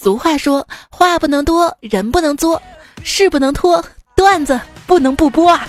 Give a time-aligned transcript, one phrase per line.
[0.00, 2.62] 俗话说，话不能多，人不能作，
[3.02, 3.84] 事不能拖，
[4.14, 5.66] 段子不能不播啊！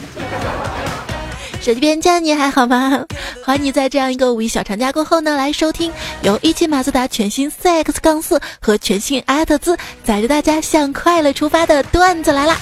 [1.59, 3.03] 手机边家你还好吗？
[3.43, 12.55] 欢迎你在这样一个五一小长假过后呢，来收听由一汽马自达全新 CX 杠四和全新阿特兹载着大家向快乐出发的段子来啦！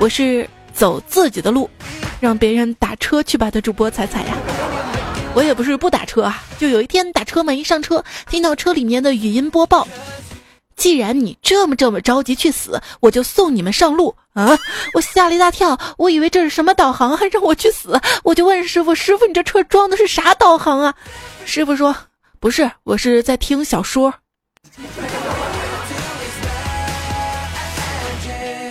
[0.00, 1.70] 我是走自己的路，
[2.18, 4.36] 让别人打车去吧的主播彩彩呀。
[5.34, 9.86] 我也不是不打车啊，就有一天打车门一上车，听到车里面的语音播报。
[10.80, 14.58] 既然你这么这么着急去死，我就送你们上路啊！
[14.94, 18.00] 我吓了一大跳，我以为这是什么导航，还让我去死。
[18.24, 20.94] 我就问师傅：“师傅，你这车装的是啥导航啊？”
[21.44, 21.94] 师傅说
[22.40, 24.14] ：“不是，我是在听小说。”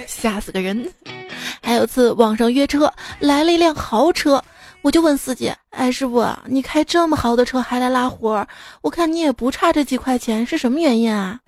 [0.08, 0.92] 吓死个人！
[1.62, 4.44] 还有次网上约车，来了一辆豪车，
[4.82, 8.48] 我就问司机：“哎，师傅，你开这么豪的车还来拉活儿？
[8.82, 11.40] 我看你也不差这几块钱，是什么原因啊？”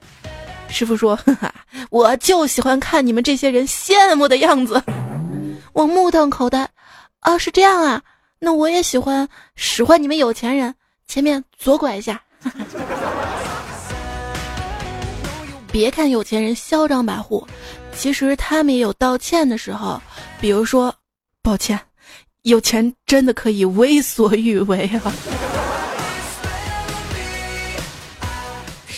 [0.72, 1.54] 师傅说：“哈哈
[1.90, 4.82] 我就喜欢看你们这些人羡慕的样子。”
[5.74, 6.68] 我目瞪口呆。
[7.20, 8.02] 啊，是这样啊，
[8.40, 10.74] 那我也喜欢使唤你们有钱人。
[11.08, 12.20] 前面左拐一下。
[15.72, 17.46] 别看有钱人嚣张跋扈，
[17.96, 20.02] 其实他们也有道歉的时候。
[20.40, 20.94] 比如说，
[21.44, 21.80] 抱歉，
[22.42, 25.14] 有钱真的可以为所欲为啊。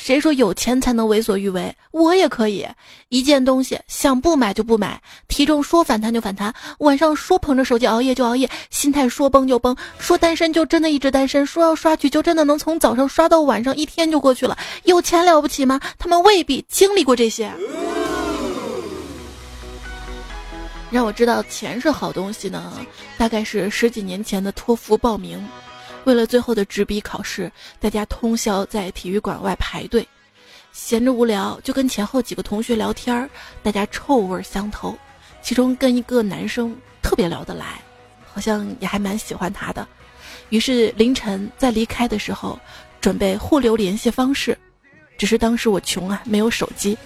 [0.03, 1.73] 谁说有钱才能为所欲为？
[1.91, 2.67] 我也可以，
[3.07, 14.57] 一件东西想不买就不买，体重说反弹就反弹，晚上说捧着手机熬夜就熬夜，心态说崩就崩，说单身就真的一直单身，说要刷剧就真的能从早上刷到晚上，一天就过去了。
[14.83, 15.79] 有钱了不起吗？
[15.97, 17.49] 他们未必经历过这些。
[20.91, 22.73] 让我知道钱是好东西呢，
[23.17, 25.41] 大概是十几年前的托福报名。
[26.05, 30.07] 为了最后的纸笔考试，大家通宵在体育馆外排队，
[30.71, 33.29] 闲着无聊就跟前后几个同学聊天儿，
[33.61, 34.97] 大家臭味相投，
[35.41, 37.81] 其中跟一个男生特别聊得来，
[38.33, 39.87] 好像也还蛮喜欢他的。
[40.49, 42.59] 于是凌晨在离开的时候，
[42.99, 44.57] 准备互留联系方式，
[45.17, 46.97] 只是当时我穷啊，没有手机，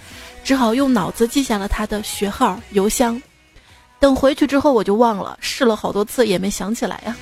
[0.42, 3.20] 只好用脑子记下了他的学号、邮箱。
[4.00, 7.16] 等回去之后我就忘了，试了好多次也没想起来呀。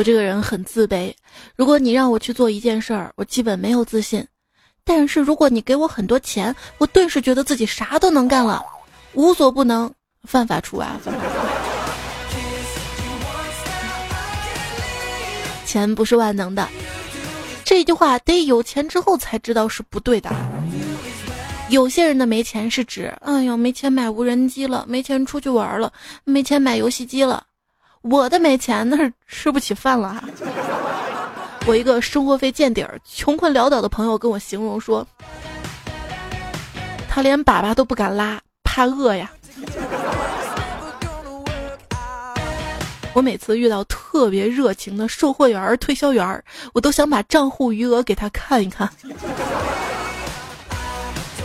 [0.00, 1.12] 我这个人很自卑，
[1.54, 4.22] 如果你让我去做一件事儿，我基本没有自信；
[4.82, 8.64] 但是如果你给我很多钱，我顿时觉得自己啥都能干了，
[9.12, 9.92] 无所不能，
[10.24, 10.88] 犯法除外。
[15.66, 16.66] 钱不是万能的，
[17.62, 20.30] 这句话得有钱之后才知道是不对的。
[21.68, 25.92] 有些人的没钱是指，哎呦，没钱买无人机了，没钱出去玩了，
[26.24, 27.44] 没钱买游戏机了。
[28.02, 30.22] 我的没钱，那是吃不起饭了。
[31.66, 35.06] 我一个生活费见底儿、穷困潦倒的朋友跟我形容说，
[37.08, 39.30] 他连粑粑都不敢拉，怕饿呀。
[43.12, 48.88] 我每次遇到特别热情的售货员、推销员，我都想把账户余额给他看一看。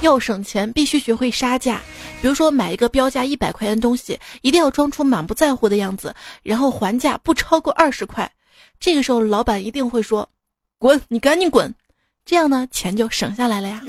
[0.05, 1.81] 要省钱，必须学会杀价。
[2.21, 8.31] 比如说，买一个标价一百块钱的东西，一定要装出满不在乎的样子，然后还价不超过二十块。
[8.79, 10.27] 这个时候，老板一定会说
[10.77, 11.73] ：“滚，你赶紧滚！”
[12.25, 13.81] 这样呢，钱就省下来了呀。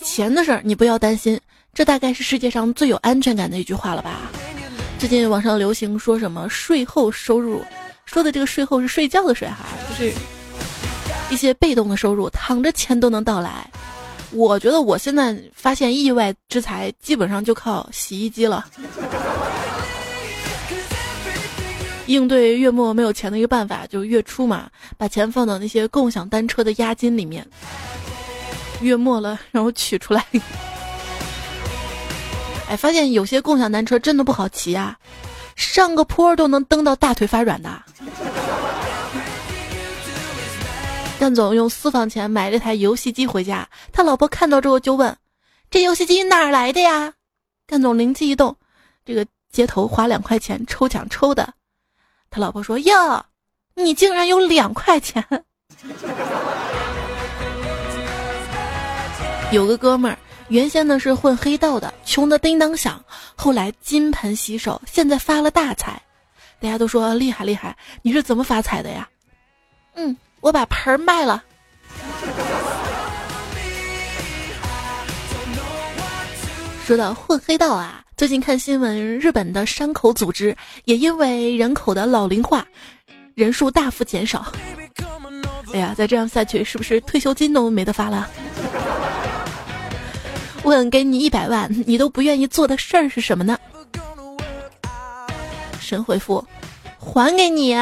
[0.00, 1.38] 钱的事儿你不要担心，
[1.74, 4.30] 这大概是世界上最有安全感的一句话了吧？
[4.98, 7.62] 最近网上流行说什么税后收入，
[8.06, 10.12] 说的这个税后是睡觉的税哈，就是
[11.30, 13.68] 一些被动的收入，躺着钱都能到来。
[14.32, 18.64] 我觉得我现在发现意外之财，基本上就靠洗衣机了。
[22.06, 27.44] 应对月末没有钱的一个办法，就月初嘛，把钱放到那些共享单车的押金里面。
[28.80, 30.24] 月末了，让我取出来。
[32.68, 34.96] 哎，发现有些共享单车真的不好骑啊，
[35.56, 37.82] 上个坡都能蹬到大腿发软的。
[41.18, 45.16] 干总用私房钱买了台游戏机回家，他老婆看到之后就问
[45.70, 47.14] ：“这游戏机哪来的呀？”
[47.66, 48.54] 干总灵机一动，
[49.04, 51.54] 这个街头花两块钱抽奖抽的。
[52.30, 53.24] 他老婆说：“哟，
[53.74, 55.24] 你竟然有两块钱！”
[59.50, 60.18] 有个哥们儿
[60.48, 63.02] 原先呢是混黑道的，穷的叮当响，
[63.34, 66.00] 后来金盆洗手，现在发了大财。
[66.60, 69.08] 大家都说厉害厉害，你是怎么发财的呀？
[69.94, 70.14] 嗯。
[70.46, 71.42] 我把盆儿卖了。
[76.86, 82.64] 说到混黑道啊，最近看新闻，日本的山口组织也因为人口的老龄化，
[83.34, 84.46] 人数大幅减少。
[85.72, 88.30] 哎呀，再这样下去，是不是退休金都没得发了？
[90.62, 93.58] 问给你一百万，你都不愿意做的事儿是什么呢？
[95.80, 96.46] 神回复：
[97.00, 97.76] 还给你。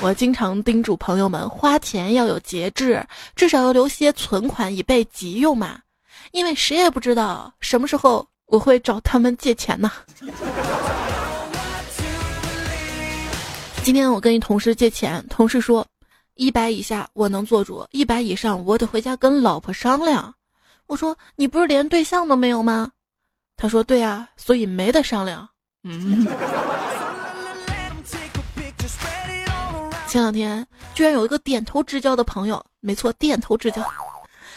[0.00, 3.04] 我经常叮嘱朋友们，花钱要有节制，
[3.34, 5.80] 至少要留些存款以备急用嘛。
[6.30, 9.90] 因为谁也不知道什么时候我会找他们借钱呢。
[13.82, 15.84] 今天我跟一同事借钱，同事说
[16.34, 20.32] 一百以下我能做主，一百以上我得回家跟老婆商量。
[20.86, 22.92] 我说你不是连对象都没有吗？
[23.56, 25.48] 他说对啊，所以没得商量。
[25.82, 26.24] 嗯。
[30.08, 33.84] 前两天居然有一个点头之交的朋友，没错，点头之交，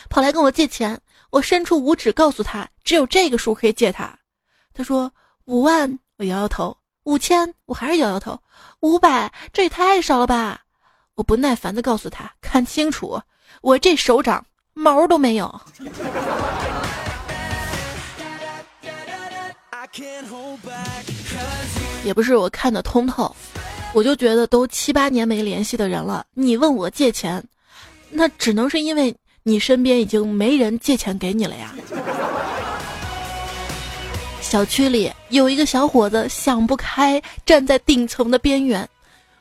[0.09, 0.97] 跑来跟我借钱。
[1.29, 4.17] 我伸出五指告诉他，只有这个数可以借他。
[4.73, 5.11] 他说
[5.45, 8.33] 五万，我摇摇头；五千，我还是摇摇头；
[8.79, 10.61] 五百，这也太少了吧！
[11.15, 13.21] 我不耐烦的告诉他，看清楚，
[13.61, 15.61] 我这手掌毛都没有。
[22.05, 23.35] 也不是我看得通透。
[23.93, 27.43] 我就觉得都七八年没联系的人了，你问我借钱，
[28.09, 31.75] 那只能是因为你身边已经没人借钱给你了呀。
[34.39, 38.87] 小区里有一个小伙子想不开，站在顶层的边缘，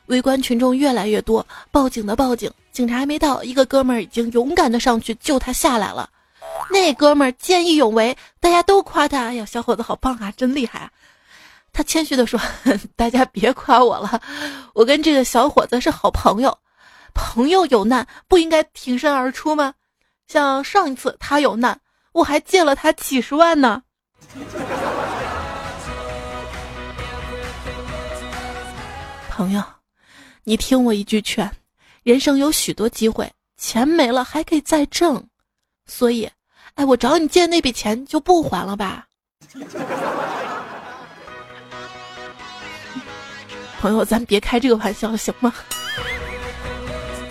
[0.07, 6.09] 围观群众越来越多，报警的报警，警察还没到，一个哥们儿已经勇敢的上去救他下来了。
[6.69, 10.91] 那哥们儿见义勇为，大家都夸他，哎呀，小伙子好棒啊，真厉害啊。
[11.73, 12.39] 他谦虚地说
[12.95, 14.21] ：“大家别夸我了，
[14.73, 16.57] 我跟这个小伙子是好朋友，
[17.13, 19.73] 朋友有难不应该挺身而出吗？
[20.27, 21.79] 像上一次他有难，
[22.11, 23.83] 我还借了他几十万呢。”
[29.29, 29.63] 朋友，
[30.43, 31.49] 你听我一句劝，
[32.03, 35.25] 人生有许多机会，钱没了还可以再挣，
[35.87, 36.29] 所以，
[36.75, 39.07] 哎，我找你借那笔钱就不还了吧。
[43.81, 45.51] 朋友，咱别开这个玩笑行吗？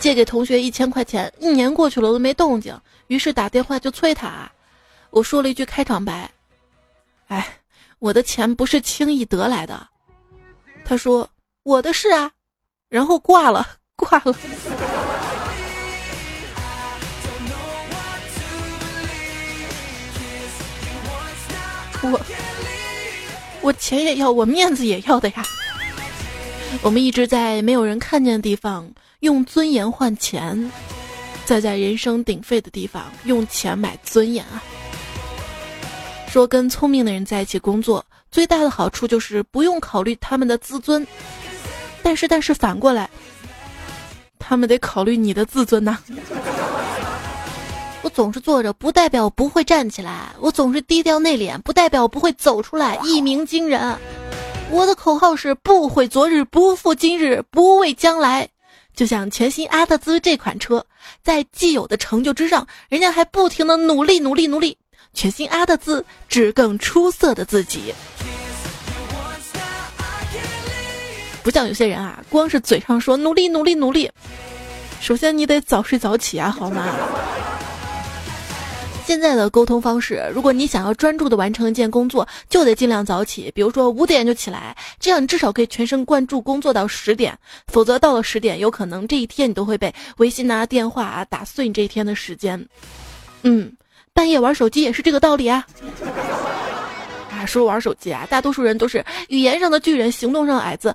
[0.00, 2.76] 借给同学一千块钱，一年过去了都没动静，
[3.06, 4.50] 于是打电话就催他。
[5.10, 6.28] 我说了一句开场白
[7.28, 7.46] ：“哎，
[8.00, 9.86] 我的钱不是轻易得来的。”
[10.84, 11.30] 他说
[11.62, 12.32] ：“我的是啊。”
[12.90, 13.64] 然后挂了，
[13.94, 14.34] 挂了。
[22.02, 22.20] 我
[23.60, 25.44] 我钱也要，我面子也要的呀。
[26.82, 28.90] 我们一直在没有人看见的地方
[29.20, 30.70] 用尊严换钱，
[31.44, 34.62] 再在人声鼎沸的地方用钱买尊严啊！
[36.28, 41.06] 说跟聪明的人在一起工作，最大的好处就是不用考虑他们的自尊，
[42.02, 43.10] 但是但是反过来，
[44.38, 45.98] 他们得考虑你的自尊呐。
[48.02, 53.98] 我总是坐着，不代表我不会站起来；我总是低调内敛，不代表我不会走出来一鸣惊人。
[54.72, 58.48] 我的口号是不悔昨日，不负今日，不畏将来。
[58.94, 60.84] 就像全新阿特兹这款车，
[61.22, 64.78] 在既有的成就之上，人家还不停的努力努力努力。
[65.12, 67.92] 全新阿特兹，指更出色的自己。
[71.42, 74.08] 不像有些人啊，光是嘴上说努力努力努力，
[75.00, 76.86] 首先你得早睡早起啊，好吗？
[79.10, 87.36] 现在的沟通方式，如果你想要专注的完成一件工作，就得尽量早起，比如说五点就起来，这样你至少可以全神贯注工作到十点。
[87.66, 92.64] 否则到了十点，有可能这一天你都会被微信啊、电话啊打碎你这一天的时间。
[93.42, 93.72] 嗯，
[94.12, 95.66] 半夜玩手机也是这个道理啊。
[97.32, 100.94] 啊，说玩手机啊，大多数人都是语言上的巨人，行动上矮子。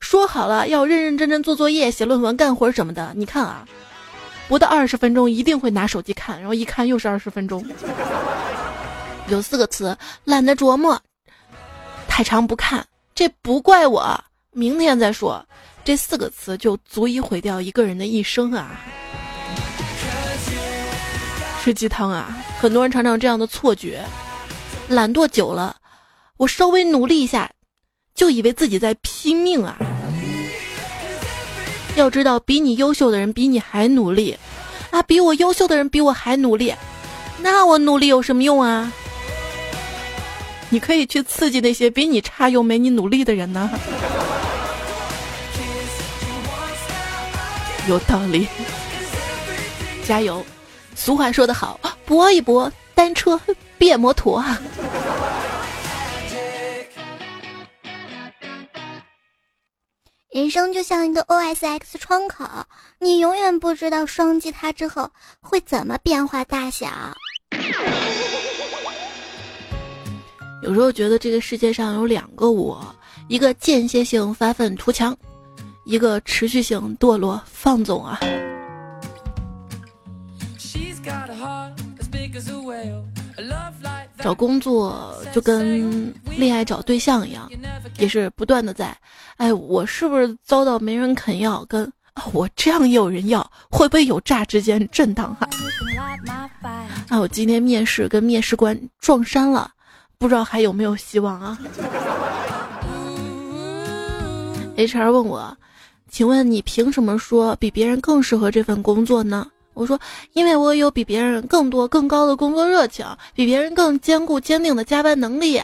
[0.00, 3.66] 说好了要认认真真做作业、写论文、干活什么的，你看啊。
[4.48, 7.64] 不到二十分钟一定会拿手机看，然后一看又是二十分钟。
[9.28, 11.00] 有四个词懒得琢磨，
[12.06, 14.22] 太长不看，这不怪我，
[14.52, 15.44] 明天再说。
[15.82, 18.80] 这四个词就足以毁掉一个人的一生啊！
[21.62, 22.36] 吃鸡汤啊！
[22.60, 24.02] 很多人常常这样的错觉，
[24.88, 25.76] 懒惰久了，
[26.36, 27.50] 我稍微努力一下，
[28.14, 29.76] 就以为自己在拼命啊。
[31.96, 34.36] 要知道，比你优秀的人比你还努力，
[34.90, 36.74] 啊，比我优秀的人比我还努力，
[37.38, 38.92] 那我努力有什么用啊？
[40.70, 43.70] 你可以去刺激那些比你差又没你努力的人呢。
[47.86, 48.48] 有道理，
[50.04, 50.44] 加油！
[50.96, 53.40] 俗话说得好，搏一搏，单车
[53.78, 54.58] 变摩托啊。
[60.34, 62.44] 人生就像一个 OSX 窗口，
[62.98, 65.08] 你永远不知道双击它之后
[65.40, 66.88] 会怎么变化大小。
[70.64, 72.84] 有时候觉得这个世界上有两个我，
[73.28, 75.16] 一个间歇性发愤图强，
[75.84, 78.18] 一个持续性堕落放纵啊。
[84.24, 87.46] 找工作就跟恋爱找对象一样，
[87.98, 88.96] 也是不断的在，
[89.36, 91.62] 哎，我是不是遭到没人肯要？
[91.66, 95.46] 跟啊我这样也有人要，会不会有乍之间震荡哈？
[97.10, 99.70] 啊，我今天面试跟面试官撞衫了，
[100.16, 101.58] 不知道还有没有希望啊
[104.78, 105.54] ？HR 问我，
[106.08, 109.46] 请问你凭什么说比别人更适合这份工作呢？
[109.74, 109.98] 我说，
[110.32, 115.60] 因为我有比别人更多、更高的工作热情，比别人更坚固、坚定的加班能力。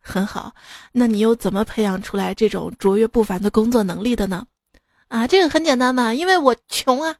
[0.00, 0.52] 很好，
[0.92, 4.44] 那你又怎么培养出来这种卓越不凡的工作能力的呢？
[5.08, 7.14] 啊，这个很简单嘛，因为我穷啊。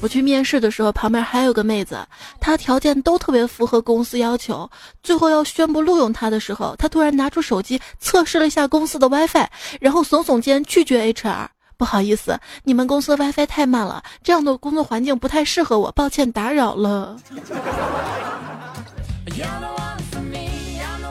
[0.00, 1.98] 我去面试的时候，旁边还有个妹子，
[2.40, 4.70] 她条件都特别符合公司要求。
[5.02, 9.46] 最后要宣布录用她的时候，她突然拿出手机测试了一下公司的 WiFi，
[9.80, 11.48] 然后耸耸肩拒绝 HR。
[11.78, 17.16] 不好意思，你们公司 WiFi 太慢了，这样的工作环境不太适合我，抱歉打扰了。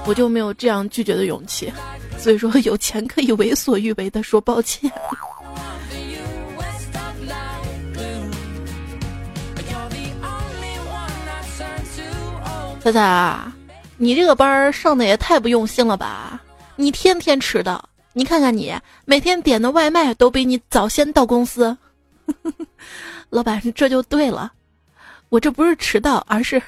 [0.05, 1.71] 我就没有这样拒绝的勇气，
[2.17, 4.91] 所以说有钱可以为所欲为的说抱歉。
[12.83, 13.37] 彩彩，
[13.97, 16.41] 你这个班上的也太不用心了吧？
[16.75, 17.81] 你天天迟到。
[18.17, 18.73] 你看看你，
[19.05, 21.77] 每天点的外卖都比你早先到公司。
[23.29, 24.51] 老板，这就对了，
[25.29, 26.59] 我这不是迟到，而是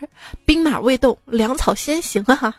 [0.46, 2.54] 兵马未动，粮草先行啊！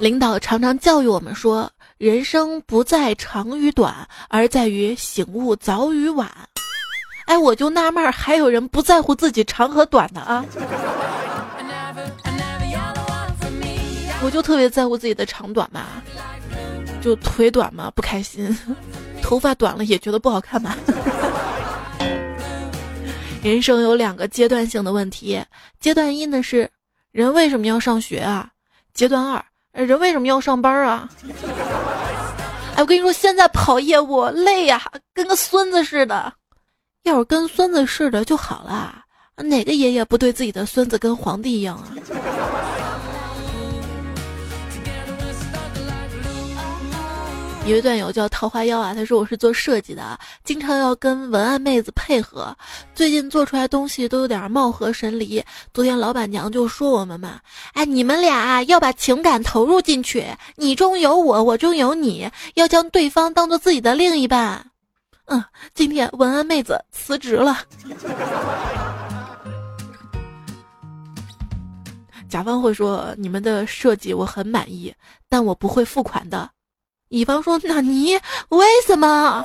[0.00, 3.94] 领导常常教育我们说，人生不在长与短，
[4.28, 6.28] 而在于醒悟早与晚。
[7.26, 10.44] 哎，我就纳闷，还有人不在乎自己长和短的啊？
[14.22, 16.02] 我就特别在乎自己的长短嘛，
[17.00, 18.56] 就腿短嘛不开心，
[19.22, 20.74] 头发短了也觉得不好看嘛。
[23.42, 25.40] 人生有两个阶段性的问题，
[25.80, 26.68] 阶段一呢是
[27.12, 28.50] 人为什么要上学啊？
[28.92, 29.24] 阶段
[29.72, 31.08] 二人为什么要上班啊？
[32.74, 34.82] 哎，我跟你说，现在跑业务累呀，
[35.14, 36.32] 跟个孙子似的。
[37.04, 39.04] 要是跟孙子似的就好了，
[39.36, 41.94] 哪个爷爷不对自己的孙子跟皇帝一样啊？
[47.68, 52.56] 一位段友叫桃花妖啊，他说我是做设计的，经常要跟文案妹子配合，
[52.94, 55.44] 最近做出来东西都有点貌合神离。
[55.74, 57.38] 昨天老板娘就说我们嘛，
[57.74, 60.24] 哎，你们俩要把情感投入进去，
[60.56, 64.64] 你中有我，我中有你，要将对方当做自己的另一半。
[65.26, 65.44] 嗯，
[65.74, 67.58] 今天文案妹子辞职了，
[72.30, 74.90] 甲方会说你们的设计我很满意，
[75.28, 76.48] 但我不会付款的。
[77.08, 78.14] 乙方说：“那你
[78.50, 79.44] 为什么？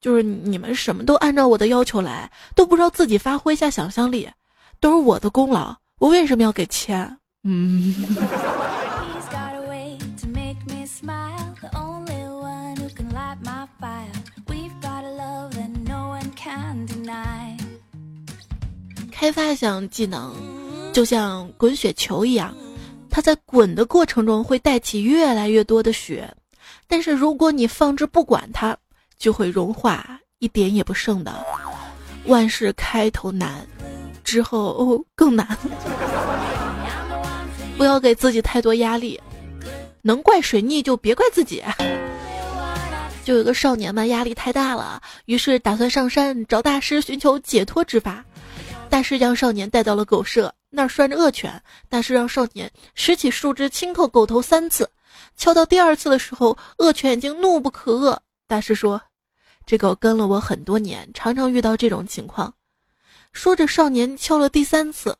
[0.00, 4.28] 就是你们什么都按照我的要求来，都不知道自己发挥一下想象力，
[4.80, 7.94] 都是我的功劳，我为什么要给钱？”嗯。
[19.10, 20.34] 开发一项技能，
[20.94, 22.54] 就像滚雪球一样，
[23.10, 26.34] 它在滚的过程中会带起越来越多的雪。
[26.90, 28.76] 但是如果你放置不管它，
[29.16, 31.32] 就会融化，一点也不剩的。
[32.26, 33.66] 万事开头难，
[34.24, 35.56] 之后更难。
[37.78, 39.18] 不要给自己太多压力，
[40.02, 41.62] 能怪水逆就别怪自己。
[43.24, 48.24] 就有个少年嘛，压力太大了，于是打算上山找大师寻求解脱之法。
[48.88, 51.62] 大师将少年带到了狗舍，那儿拴着恶犬。
[51.88, 54.90] 大师让少年拾起树枝轻叩狗头三次。
[55.36, 58.18] 敲到第二次的时候，恶犬已经怒不可遏。
[58.46, 59.00] 大师说
[59.66, 62.54] ：“这狗跟了我很多年，常常遇到这种情况。”
[63.32, 65.16] 说着，少年敲了第三次，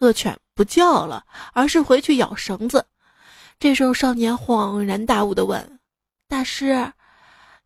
[0.00, 2.86] 恶犬不叫了，而是回去咬绳子。
[3.58, 5.78] 这时候，少年恍然大悟地问
[6.28, 6.92] ：“大师，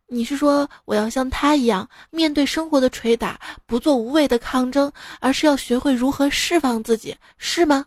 [0.09, 7.85] 你是说我要像他一样，面对生活的捶打，不做无谓的抗争，而是要学会如何释放自己，是吗？”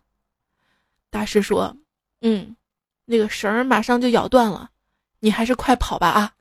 [1.11, 1.77] 大师说
[2.23, 2.57] ：“嗯。”
[3.05, 4.71] 那个绳儿马上就咬断了，
[5.19, 6.33] 你还是快跑吧啊！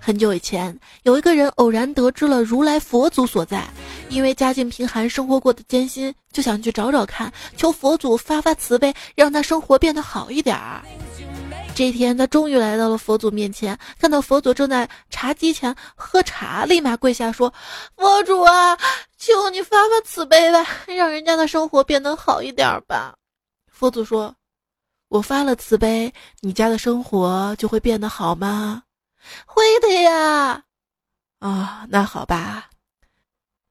[0.00, 3.64] 很久以前，有一个人偶然得知了如来佛祖所在，
[4.08, 10.82] 因为家境贫寒，生活过得艰辛，就想去找找看，求佛祖发发慈悲，让他生活变得好一点儿。
[11.74, 17.50] 这一天，他终于来到了佛祖面前，看到佛祖正在茶几前喝茶，立马跪下说
[17.96, 18.76] ：“佛祖啊，
[19.16, 23.14] 求你发发慈悲吧，让人家的生活变得好一点吧。”
[23.72, 24.36] 佛祖说
[25.08, 28.82] ：“我发了慈悲，你家的生活就会变得好吗
[29.46, 30.62] ？”“会的呀。
[31.40, 32.68] ”“啊，那好吧。”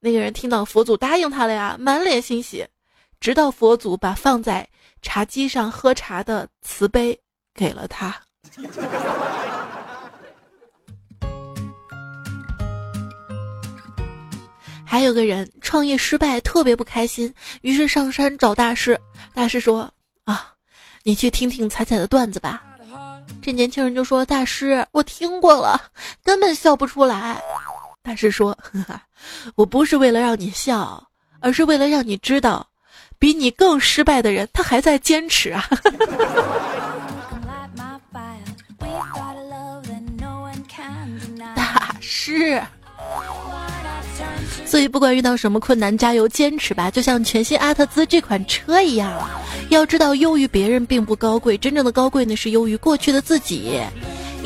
[0.06, 2.64] 那个人听到佛祖答应他了呀，满脸欣喜，
[3.18, 4.68] 直到佛祖把放在
[5.02, 7.18] 茶几上喝茶的瓷杯。
[7.52, 8.14] 给了他。
[14.86, 19.00] 还有个人创业失败，特别不开心，于是上山找大师。
[19.34, 20.54] 大师说：“啊，
[21.02, 22.62] 你去听听彩彩的段子吧。”
[23.42, 25.90] 这年轻人就说：“大师，我听过了，
[26.22, 27.42] 根本笑不出来。”
[28.06, 28.56] 大师说
[29.56, 31.08] ：“我不是为了让你笑，
[31.40, 32.64] 而是为了让你知道，
[33.18, 35.68] 比你更失败的人，他还在坚持啊。
[42.00, 42.62] ”是，
[44.64, 46.88] 所以不管遇到什么困难，加油坚持吧！
[46.88, 49.12] 就像全新阿特兹这款车一样，
[49.68, 53.80] 要知道优于别人并不高贵，真正的高贵呢是优于过去的自己。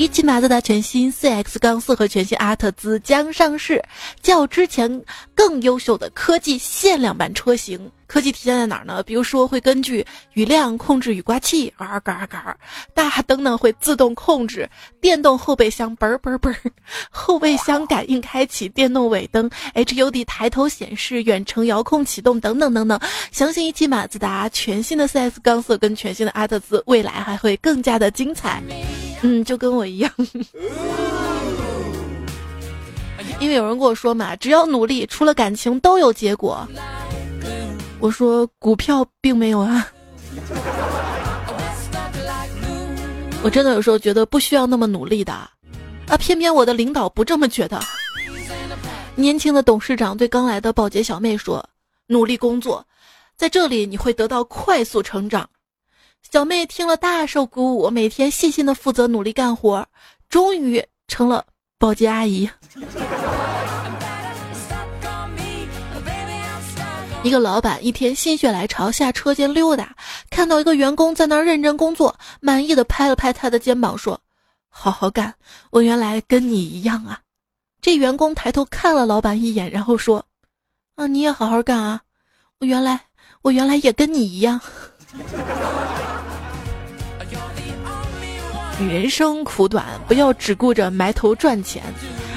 [0.00, 3.84] 一汽马自达全新 CX 杠四和全新阿特兹将上市，
[4.22, 5.04] 较之前
[5.34, 7.92] 更优秀的科技限量版车型。
[8.06, 9.02] 科技体现在哪儿呢？
[9.02, 12.56] 比如说会根据雨量控制雨刮器，嘎嘎嘎；
[12.94, 14.66] 大灯呢会自动控制，
[15.02, 16.56] 电动后备箱嘣嘣嘣，
[17.10, 22.98] 后备箱感应开启，电动尾灯，HUD 抬头显示，远程遥控启动等等等等。
[23.32, 28.62] 相信一汽马自达全新的 CS 杠四跟全新的阿特兹，未来还会更加的精彩。
[29.22, 30.10] 嗯，就跟我一样，
[33.38, 36.66] 因为有人跟我说嘛，只要努力，除了感情都有结果。
[37.98, 39.86] 我说股票并没有啊，
[43.42, 45.50] 我真的有时候觉得不需要那么努力的，啊，
[46.18, 47.78] 偏偏我的领导不这么觉得。
[49.16, 51.62] 年轻的董事长对刚来的保洁小妹说
[52.08, 52.82] ：“努力工作，
[53.36, 55.46] 在这里你会得到快速成长。”
[56.28, 59.86] 小妹听了大受鼓舞，每天细心的负责努力干活，
[60.28, 61.44] 终于成了
[61.78, 62.48] 保洁阿姨。
[67.22, 69.94] 一个老板一天心血来潮下车间溜达，
[70.30, 74.20] 看到一个员工在那儿认真工作，满意的拍了拍他的肩膀说
[74.70, 75.34] ：“好好干，
[75.70, 77.20] 我原来跟你一样啊。”
[77.82, 80.24] 这员工抬头看了老板一眼，然后说
[80.94, 82.02] ：“啊，你也好好干啊，
[82.60, 83.00] 我原来
[83.42, 84.60] 我原来也跟你一样。”
[88.88, 91.82] 人生苦短，不要只顾着埋头赚钱，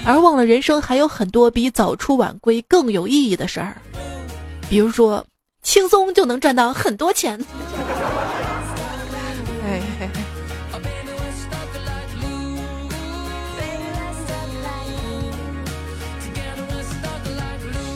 [0.05, 3.77] 而忘了人生还有很多比早出晚归更有意义的事儿。
[4.69, 5.25] 比如说，
[5.61, 7.39] 轻松就能赚到很多钱。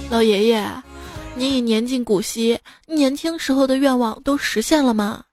[0.09, 0.65] 老爷爷，
[1.37, 5.23] 您已年近古稀，年轻时候的愿望都实现了吗？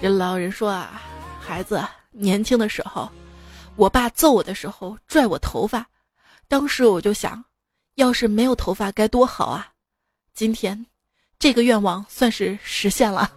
[0.00, 1.02] 这老人说啊，
[1.40, 3.10] 孩子年轻的时候，
[3.74, 5.84] 我爸揍我的时候拽我头发，
[6.46, 7.44] 当时我就想。
[7.96, 9.66] 要是没有头发该多好啊！
[10.32, 10.86] 今天，
[11.38, 13.30] 这个愿望算是实现了。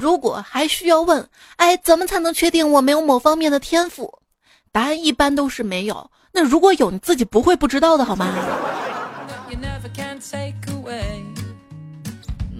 [0.00, 4.12] 如果还需要问，哎，怎么才能确定我没有某方面的天赋？
[4.72, 6.10] 答案一般都是没有。
[6.32, 8.34] 那如果有，你自己不会不知道的好吗？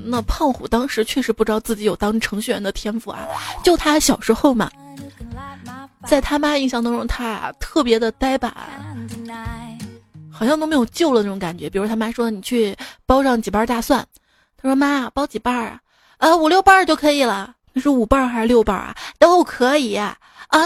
[0.08, 3.26] 那胖虎当时确实不知道自己有当程序员的天赋啊！
[3.64, 4.70] 就他小时候嘛，
[6.06, 8.54] 在他妈印象当中，他啊特别的呆板，
[10.30, 11.68] 好像都没有救了那种感觉。
[11.68, 14.06] 比如他妈说：“你去包上几瓣大蒜。”
[14.56, 15.80] 他说：“妈，包几瓣啊？
[16.18, 18.94] 呃，五六瓣就可以了。”那是五瓣还是六瓣啊？
[19.18, 20.16] 都可以啊。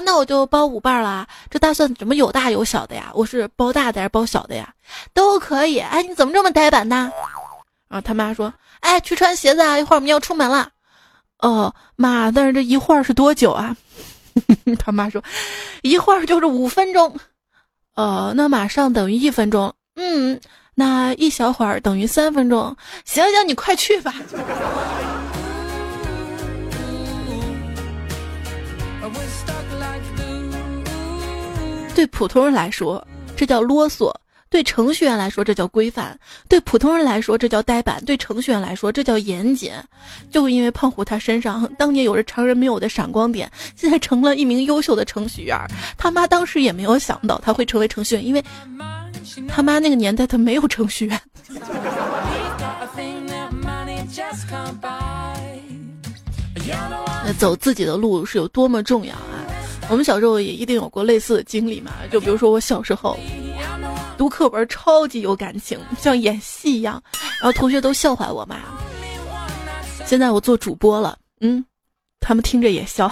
[0.04, 1.26] 那我就包五瓣了。
[1.50, 3.10] 这大蒜怎么有大有小的呀？
[3.14, 4.72] 我是包大的还是包小的呀？
[5.12, 5.80] 都可以。
[5.80, 7.10] 哎，你怎么这么呆板呢？
[7.88, 8.52] 啊，他妈说。
[8.80, 9.78] 哎，去穿鞋子啊！
[9.78, 10.70] 一会儿我们要出门了。
[11.38, 13.76] 哦，妈，但是这一会儿是多久啊？
[14.78, 15.22] 他妈说，
[15.82, 17.14] 一会儿就是五分钟。
[17.96, 19.74] 哦，那马上等于一分钟。
[19.96, 20.40] 嗯，
[20.74, 22.74] 那一小会儿等于三分钟。
[23.04, 24.14] 行行，你快去吧。
[31.94, 34.10] 对普通人来说，这叫啰嗦；
[34.48, 39.72] 对程序员来说这叫规范，对普通人来说这叫呆板，对程序员来说这叫严谨。
[40.30, 45.58] 就因为胖虎他身上当年有着常人没有的闪光点，现在成了一名优秀的程序员。
[45.98, 48.42] 他妈当时也没有想到他会成为程序员，因为
[49.48, 51.20] 他妈那个年代他没有程序员。
[57.24, 59.49] 那走自己的路是有多么重要啊！
[59.90, 61.90] 我们小时候也一定有过类似的经历嘛？
[62.12, 63.18] 就比如说我小时候
[64.16, 67.02] 读课文超级有感情，像演戏一样，
[67.40, 68.56] 然后同学都笑话我嘛。
[70.06, 71.64] 现在我做主播了，嗯，
[72.20, 73.10] 他们听着也笑。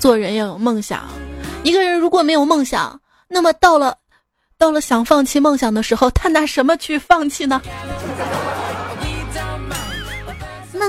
[0.00, 1.08] 做人要有梦想，
[1.62, 3.96] 一个人如果没有梦想，那么到了。
[4.58, 7.60] 到了想放弃梦想的时候，他拿什么去放弃呢？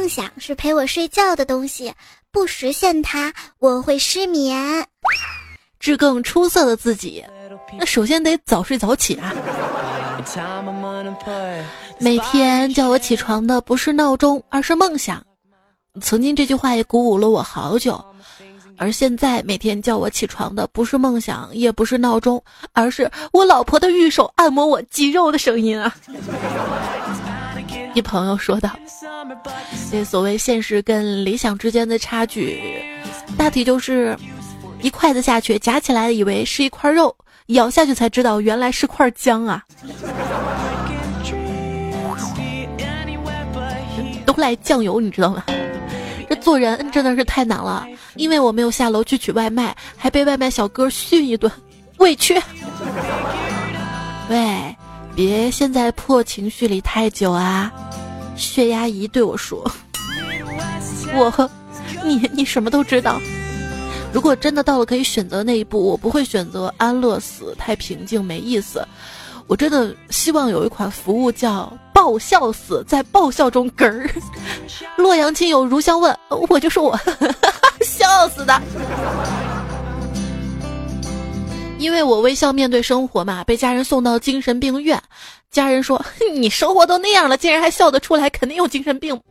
[0.03, 1.93] 梦想是陪我睡觉的东西，
[2.29, 4.85] 不实现它我会失眠。
[5.79, 7.23] 致更出色的自己，
[7.79, 9.33] 那首先得早睡早起啊。
[11.99, 15.23] 每天叫我起床的不是闹钟，而是梦想。
[16.01, 18.03] 曾经这句话也鼓舞了我好久。
[18.75, 25.95] 而现在每天叫我起床的不是梦想，也不是闹钟，而是我老婆的玉手按摩我肌肉的声音啊！
[27.93, 28.71] 一朋友说道
[29.91, 32.59] ：“这所谓现实跟理想之间的差距，
[33.37, 34.17] 大体就是
[34.81, 37.15] 一筷子下去夹起来，以为是一块肉，
[37.47, 39.63] 咬下去才知道原来是块姜啊！
[44.25, 45.43] 都赖酱油，你知道吗？”
[46.27, 51.51] 这做人真的是太难了，因为我没有下楼去取外卖，还被外卖小哥训一顿，
[51.97, 52.41] 委屈。
[54.29, 54.75] 喂，
[55.15, 57.71] 别陷在破情绪里太久啊！
[58.35, 59.69] 血压仪对我说
[61.13, 61.49] ：“我，
[62.03, 63.21] 你你什么都知道。
[64.11, 68.85] 如果真的到了可以选择那一步，我不会选择安乐死，太平静没意思。”
[69.45, 74.09] 我真的希望有一款服务叫爆笑死，在爆笑中嗝儿。
[74.95, 76.97] 洛阳亲友如相问，我就说我
[77.83, 78.61] 笑死的，
[81.83, 84.97] 因为我微笑面对生活嘛，被家人送到精神病院。
[85.51, 86.01] 家人说
[86.33, 89.19] ：“你生活都那样了，竟然还笑得出来，肯定有精神病。”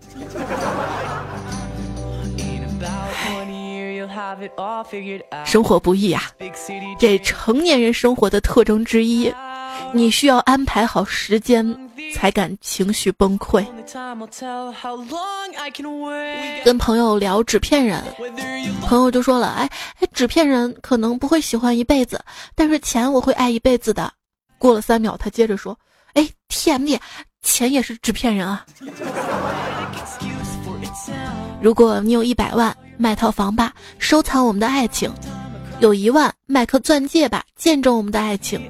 [5.47, 6.25] 生活不易啊，
[6.99, 9.33] 这成年人生活的特征之一。
[9.93, 11.77] 你需要安排好时间，
[12.15, 13.65] 才敢情绪崩溃。
[16.65, 18.03] 跟朋友聊纸片人，
[18.83, 19.69] 朋友就说了：“哎
[20.01, 22.23] 哎，纸片人可能不会喜欢一辈子，
[22.55, 24.13] 但是钱我会爱一辈子的。”
[24.59, 25.79] 过了三秒，他接着说
[26.15, 26.99] ：“哎，TMD，
[27.43, 28.65] 钱也是纸片人啊。”
[31.61, 35.11] 如果你有一百万，买套房吧，收藏我们的爱情；
[35.81, 38.61] 有一万，买颗钻戒吧，见证我们的爱情。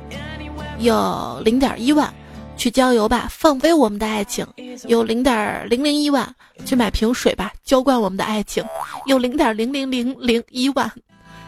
[0.83, 2.13] 有零点一万，
[2.57, 4.45] 去郊游吧，放飞我们的爱情；
[4.89, 6.29] 有零点零零一万，
[6.65, 8.65] 去买瓶水吧，浇灌我们的爱情；
[9.07, 10.91] 有零点零零零零一万，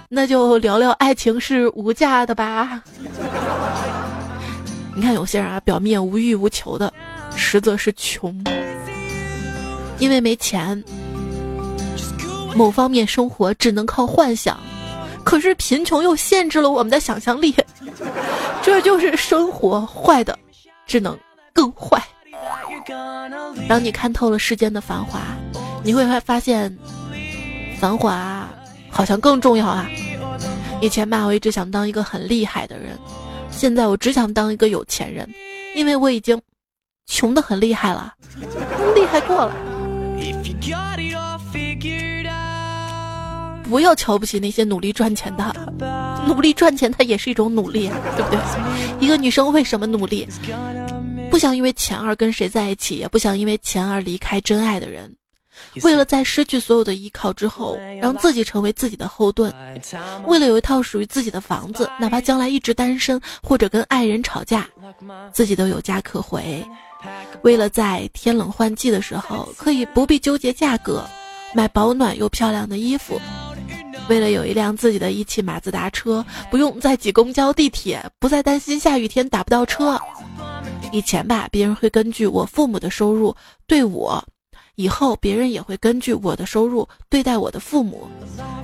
[0.08, 2.80] 那就聊聊爱情是无价的吧。
[4.94, 6.92] 你看有些人啊，表面无欲无求的，
[7.34, 8.32] 实则是穷，
[9.98, 10.80] 因为没钱，
[12.54, 14.56] 某方面生活只能靠幻想。
[15.24, 17.54] 可是贫穷又限制了我们的想象力，
[18.62, 20.38] 这就是生活坏的，
[20.86, 21.18] 只能
[21.52, 22.02] 更坏。
[23.68, 25.20] 当你看透了世间的繁华，
[25.82, 26.76] 你会发现，
[27.80, 28.46] 繁华
[28.90, 29.88] 好像更重要啊。
[30.80, 32.98] 以前吧，我一直想当一个很厉害的人，
[33.50, 35.28] 现在我只想当一个有钱人，
[35.74, 36.40] 因为我已经
[37.06, 38.12] 穷的很厉害了，
[38.94, 39.54] 厉害过了。
[43.68, 45.54] 不要瞧不起那些努力赚钱的，
[46.26, 48.38] 努力赚钱它也是一种努力啊，对不对？
[49.04, 50.28] 一个女生为什么努力？
[51.30, 55.12] 不想因为钱而跟谁在一起，也不想因为钱而离开真爱的人。
[55.82, 59.52] 为了在失去所有的依靠之后，让自己成为自己的后盾。
[60.26, 64.68] 为了有一套属于自己的房子，哪怕将来一直单身或者跟爱人吵架，
[65.32, 66.64] 自己都有家可回。
[67.42, 71.04] 为了在天冷换季的时候可以不必纠结价格，
[71.54, 73.20] 买保暖又漂亮的衣服。
[74.08, 79.98] 为了有一辆自己的一汽马自达车，不用再挤公交地铁，不再担心下雨天打不到车。
[80.92, 83.34] 以前吧，别人会根据我父母的收入
[83.66, 84.22] 对我，
[84.76, 88.06] 以后别人也会根据我的收入对待我的父母。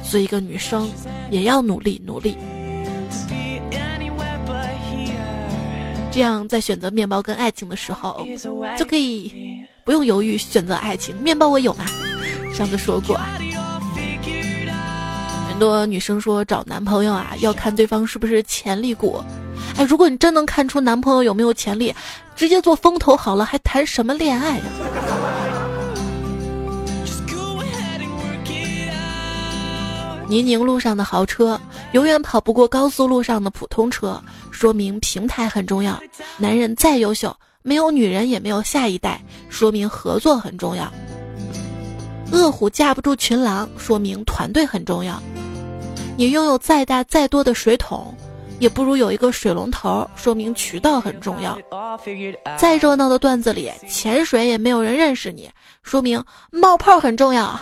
[0.02, 0.90] 所以一个女生
[1.30, 2.36] 也要努力努力，
[6.12, 8.26] 这样在选择面包跟爱情的时候，
[8.78, 11.16] 就可以不用犹豫选择爱情。
[11.16, 11.84] 面包我有吗？
[12.52, 13.18] 上次说过。
[15.60, 19.22] 多女生说找男朋友啊，要看对方是不是潜力股。
[19.76, 21.94] 哎，如果你真能看出男朋友有没有潜力，
[22.34, 24.64] 直接做风投好了，还谈什么恋爱呀？
[30.28, 31.60] 泥泞路上的豪车
[31.92, 36.00] 永远跑不过高速路上的普通车，说明平台很重要。
[36.38, 40.90] 男人再优秀，没有女人也没有下一代，说明合作很重要。
[42.30, 45.20] 饿虎架不住群狼，说明团队很重要。
[46.20, 48.14] 你拥有再大再多的水桶。
[48.58, 51.58] 也不如有一个水龙头，说明渠道很重要。
[52.58, 55.48] 再热闹的段子里，潜水也没有人认识你，
[55.82, 57.58] 说明冒泡很重要。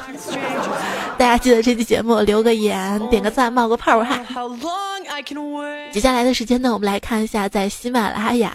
[1.16, 4.18] 大家记得这期节目留个言、点个赞、冒个泡哈。
[5.92, 8.52] 接下来的时间呢，我们来看一下在喜马拉雅。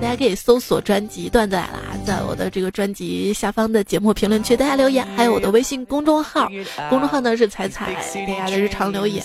[0.00, 5.06] 大家可以搜索专辑《段子来了》，在我的这个专辑下方的节目评论区，大家留言。
[5.16, 6.48] 还有我的微信公众号，
[6.88, 7.94] 公众号呢是彩彩，
[8.26, 9.24] 大家的日常留言。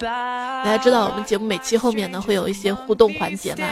[0.00, 3.64] 大家知道我们节目每期后面呢会有一些互动环节嘛？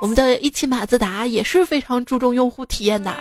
[0.00, 3.14] 我们的一汽马自达也是非常注重用户体验的，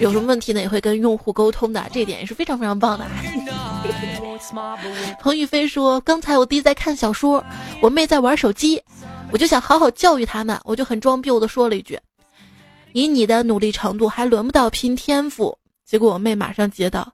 [0.00, 3.04] 有什么问题呢也会跟用户沟通的，这一点也是非常非常棒的。
[5.20, 7.44] 彭宇飞说：“刚才我弟在看小说，
[7.82, 8.80] 我妹在玩手机。”
[9.30, 11.98] 我就想好好教育他们，我就很装逼的说了一句
[12.92, 17.12] ：“以你的努力程度，还轮不到拼天赋。”结果我妹马上接道：“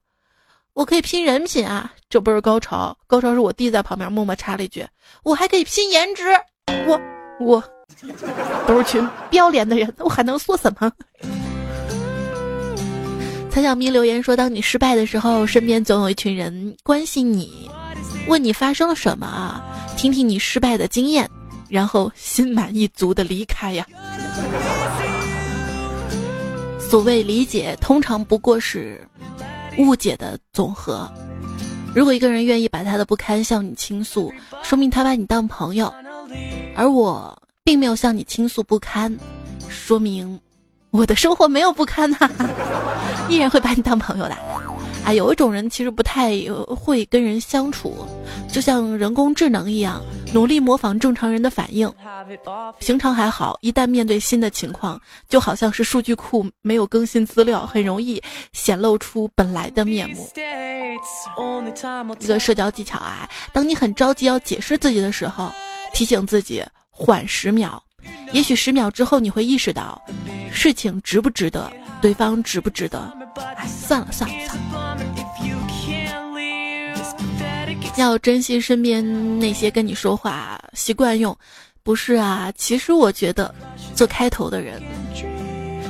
[0.75, 4.87] 我可以拼人品啊！”这不是高潮，高潮是我弟在旁边默默插了一句
[5.25, 6.23] ：“我还可以拼颜值。”
[6.87, 7.01] 我
[7.41, 7.63] 我
[8.67, 10.93] 都是群不要脸的人，我还能说什么？
[13.51, 17.69] 蔡小咪留言说：“当你失败的时候，身边总有一群人关心你，
[18.29, 19.65] 问你发生了什么啊，
[19.97, 21.29] 听听你失败的经验。”
[21.75, 23.85] 然后心满意足的离开呀。
[26.79, 29.05] 所谓理解，通常不过是
[29.77, 31.11] 误解的总和。
[31.93, 34.33] 如果一个人愿意把他的不堪向你倾诉，
[34.63, 35.93] 说明他把你当朋友；
[36.77, 39.13] 而我并没有向你倾诉不堪，
[39.69, 40.39] 说明
[40.91, 42.31] 我的生活没有不堪呐，
[43.29, 44.37] 依然会把你当朋友的。
[45.05, 46.33] 啊，有一种人其实不太
[46.69, 47.95] 会跟人相处，
[48.51, 51.93] 就像人工智能一样，努力模仿正常人的反应。
[52.79, 58.23] 平常还好，一旦面对新的情况，就好像是数据库没有更新资料，很容易
[58.55, 60.27] 显露出本来的面目。
[62.19, 65.53] 一个社交技巧啊，当你很着急要解释自己的时候，
[65.93, 67.83] 提醒自己缓十秒，
[68.33, 70.01] 也许十秒之后你会意识到，
[70.51, 73.13] 事情值不值得，对方值不值得。
[73.57, 74.94] 哎，算了算了算了。
[77.97, 81.37] 要珍惜身边那些跟你说话习惯用，
[81.83, 82.53] 不是啊。
[82.57, 83.55] 其实我觉得，
[83.95, 84.83] 做开头的人，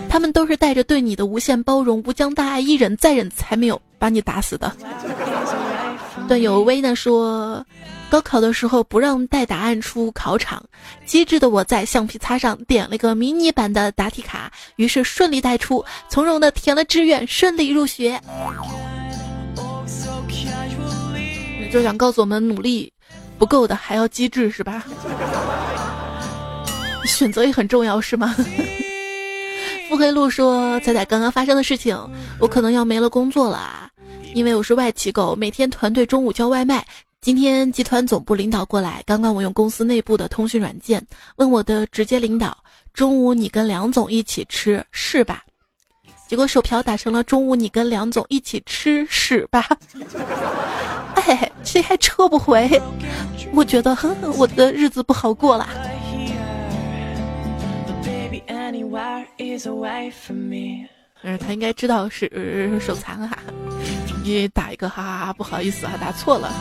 [0.08, 4.70] 他们都是带着对你的无限包容、无疆大爱，一忍再忍，才没有把你打死的。
[6.28, 7.64] 段友威呢说，
[8.10, 10.62] 高考的时候不让带答案出考场，
[11.04, 18.20] 机智的我在橡皮擦上点了个迷你版的答题卡，于是顺利带出，从容的填了志愿，顺利入学。
[21.74, 22.88] 就想告诉我们，努力
[23.36, 24.84] 不够的还要机智，是吧？
[27.04, 28.32] 选择也很重要，是吗？
[29.90, 31.98] 腹黑路说：“彩彩，刚刚发生的事情，
[32.38, 33.90] 我可能要没了工作了啊，
[34.34, 36.86] 因为我是外企狗，每天团队中午叫外卖。
[37.20, 41.04] 今天集团总部领导过来，刚刚我用公司内部的通讯软件
[41.38, 42.56] 问我的直接领导，
[42.92, 45.42] 中午你跟梁总一起吃是吧？
[46.34, 49.64] 结果手瓢打成了中午你跟梁总一起吃屎吧。
[51.14, 52.68] ”哎，谁还撤不回？
[53.52, 53.96] 我觉得
[54.36, 55.68] 我的日子不好过啦。
[61.22, 63.38] 嗯，他应该知道是手残哈，
[64.24, 66.52] 你打一个哈哈哈，不好意思啊，打错了。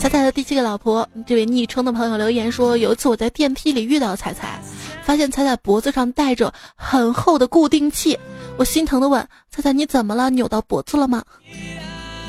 [0.00, 4.60] 彩彩的第七个老婆，这位昵称的朋友留言说，有一次我在电梯里遇到彩彩，
[5.02, 8.18] 发现彩彩脖子上戴着很厚的固定器，
[8.56, 10.30] 我心疼的问彩彩你怎么了？
[10.30, 11.22] 扭到脖子了吗？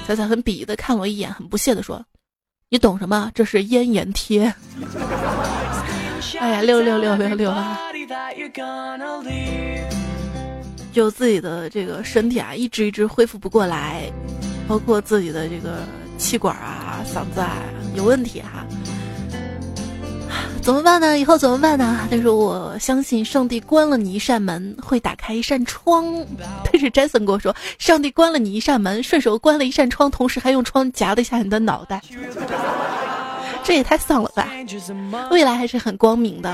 [0.05, 2.03] 彩彩很鄙夷的看我一眼，很不屑的说
[2.69, 3.31] ：“你懂什么？
[3.33, 4.53] 这是咽炎贴。
[6.39, 7.79] ”哎呀，六六六六六啊！
[10.91, 14.11] 就自己的这个身体啊，一直一直恢复不过来，
[14.67, 15.83] 包括自己的这个
[16.17, 17.57] 气管啊、嗓子啊
[17.95, 18.65] 有问题哈。
[20.61, 21.19] 怎么办呢？
[21.19, 22.07] 以后怎么办呢？
[22.09, 26.05] 但是我相信上帝关了你一扇门，会打开一扇窗。
[26.63, 32.01] 但是 Jason 跟我说，上帝关了你一扇门，顺手关了一扇窗，同时还用窗夹了一下你的脑袋。
[33.63, 34.49] 这也太丧了吧！
[35.31, 36.53] 未来还是很光明的。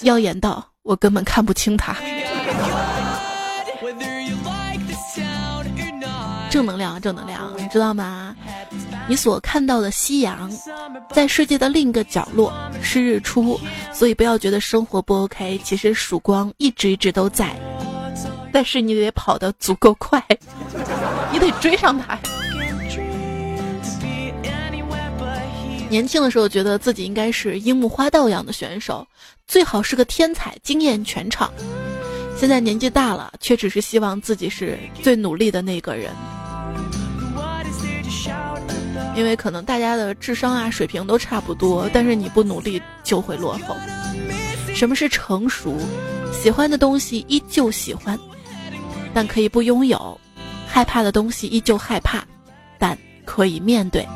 [0.00, 1.94] 耀眼到我根本看不清他。
[6.58, 8.34] 正能量，正能量，你知道吗？
[9.06, 10.50] 你所看到的夕阳，
[11.12, 13.60] 在世界的另一个角落是日出，
[13.94, 17.54] 所以不要觉得生活不 OK，其实曙光一直一直都在，
[18.52, 20.20] 但是你得跑得足够快，
[21.30, 22.18] 你得追上它。
[25.88, 29.06] 年轻的时候觉得自己应该是樱木花道一样的选手，
[29.46, 31.52] 最好是个天才，惊艳全场。
[32.36, 36.10] 现在年纪大了，却只是希望自己是最努力的那个人。
[39.16, 43.76] 因为可能大家的智商啊水平都差不多，但是你不努力就会落后。
[44.74, 45.76] 什么是成熟？
[46.32, 48.18] 喜欢的东西依旧喜欢，
[49.12, 49.98] 但可以不拥有；
[50.68, 52.24] 害怕的东西依旧害怕，
[52.78, 54.06] 但可以面对。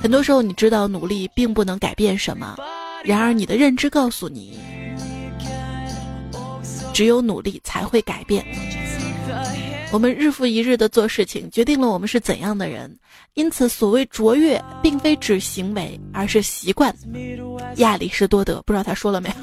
[0.00, 2.56] 很多时候，你知道努力并不能改变什么，
[3.04, 4.58] 然而你的认知告诉你，
[6.94, 8.46] 只有努力才会改变。
[9.92, 12.94] 我们日复一日的做事情，决定了我们是怎样的人。
[13.34, 16.94] 因此，所谓卓越，并非指行为，而是习惯。
[17.76, 19.34] 亚里士多德，不知道他说了没有？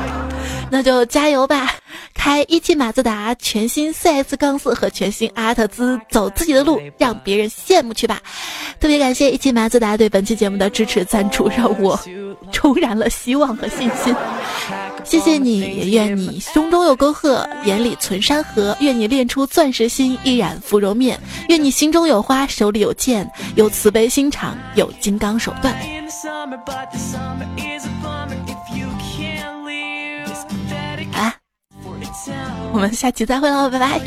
[0.70, 1.74] 那就加油吧！
[2.14, 8.20] 开一汽马自达全新 CS 杠四和全新阿特兹，走自己的路，让别人羡慕去吧！
[8.80, 11.98] 特别感谢一汽马自达对本期节目的支持赞助，让我
[12.52, 14.14] 重燃了希望和信心。
[15.08, 21.16] 谢谢你，也愿你胸中有沟壑，眼里存山河；愿你练出钻石心，一染芙蓉面；
[21.48, 25.74] 愿你心中有花，手里有剑，有慈悲心肠，有金刚手段。
[31.14, 31.34] 啊，
[32.72, 34.00] 我们下期再会喽，拜拜。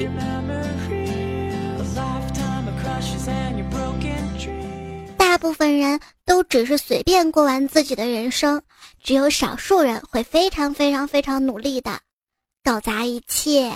[5.18, 8.62] 大部分人都只是随便过完自己的人生。
[9.04, 12.00] 只有少数人会非常非常非常努力的
[12.64, 13.72] 搞砸一切。